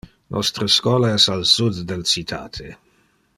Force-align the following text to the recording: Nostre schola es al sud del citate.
Nostre 0.35 0.67
schola 0.75 1.11
es 1.17 1.27
al 1.35 1.45
sud 1.51 1.77
del 1.93 2.03
citate. 2.15 2.73